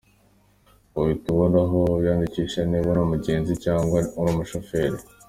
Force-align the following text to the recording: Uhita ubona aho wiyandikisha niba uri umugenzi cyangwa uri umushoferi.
Uhita 0.99 1.25
ubona 1.33 1.57
aho 1.65 1.79
wiyandikisha 1.97 2.59
niba 2.69 2.87
uri 2.91 3.01
umugenzi 3.03 3.53
cyangwa 3.63 3.97
uri 4.19 4.29
umushoferi. 4.33 4.97